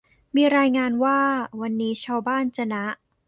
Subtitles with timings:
[0.35, 1.19] มีรายงานว่า
[1.61, 2.83] วันนี้ชาวบ้านจะนะ